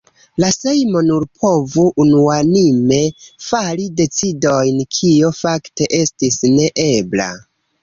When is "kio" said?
4.99-5.33